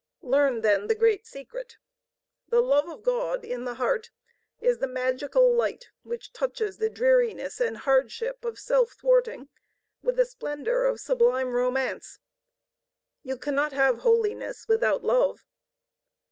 Learn, 0.23 0.61
then, 0.61 0.87
the 0.87 0.95
great 0.95 1.27
secret. 1.27 1.77
The 2.49 2.59
love 2.61 2.89
of 2.89 3.03
God 3.03 3.45
in 3.45 3.65
the 3.65 3.75
heart 3.75 4.09
is 4.59 4.79
the 4.79 4.87
magical 4.87 5.53
light 5.53 5.89
which 6.01 6.33
touches 6.33 6.79
the 6.79 6.89
dreariness 6.89 7.61
and 7.61 7.77
hardship 7.77 8.43
of 8.43 8.57
self 8.57 8.93
thwarting 8.93 9.49
with 10.01 10.19
a 10.19 10.25
splendor 10.25 10.85
of 10.85 10.99
sublime 10.99 11.49
Romance. 11.53 12.17
You 13.21 13.37
cannot 13.37 13.73
have 13.73 13.99
holiness 13.99 14.67
without 14.67 15.03
love. 15.03 15.45